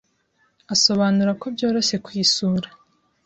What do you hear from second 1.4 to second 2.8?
ko byoroshye kuyisura